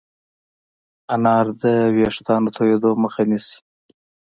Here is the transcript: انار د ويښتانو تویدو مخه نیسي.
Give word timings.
انار 1.15 1.45
د 1.61 1.63
ويښتانو 1.95 2.53
تویدو 2.55 2.91
مخه 3.03 3.21
نیسي. 3.29 3.57